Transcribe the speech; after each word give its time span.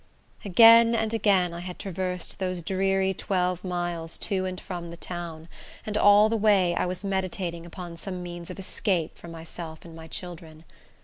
Again 0.43 0.95
and 0.95 1.13
again 1.13 1.53
I 1.53 1.59
had 1.59 1.77
traversed 1.77 2.39
those 2.39 2.63
dreary 2.63 3.13
twelve 3.13 3.63
miles, 3.63 4.17
to 4.25 4.45
and 4.45 4.59
from 4.59 4.89
the 4.89 4.97
town; 4.97 5.47
and 5.85 5.95
all 5.95 6.27
the 6.27 6.35
way, 6.35 6.73
I 6.73 6.87
was 6.87 7.05
meditating 7.05 7.67
upon 7.67 7.97
some 7.97 8.23
means 8.23 8.49
of 8.49 8.57
escape 8.57 9.15
for 9.15 9.27
myself 9.27 9.85
and 9.85 9.95
my 9.95 10.07
children. 10.07 10.63